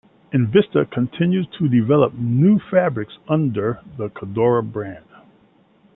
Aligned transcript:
Invista 0.33 0.83
continues 0.89 1.45
to 1.59 1.69
develop 1.69 2.15
new 2.15 2.57
fabrics 2.57 3.19
under 3.29 3.81
the 3.99 4.09
Cordura 4.09 4.63
brand. 4.63 5.05